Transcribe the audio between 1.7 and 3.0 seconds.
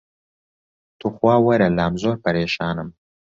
لام زۆر پەرێشانم